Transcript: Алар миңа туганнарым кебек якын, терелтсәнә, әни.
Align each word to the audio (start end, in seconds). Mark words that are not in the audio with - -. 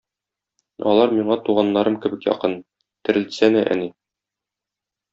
Алар 0.91 1.13
миңа 1.17 1.37
туганнарым 1.51 1.99
кебек 2.07 2.27
якын, 2.31 2.57
терелтсәнә, 3.07 3.65
әни. 3.79 3.95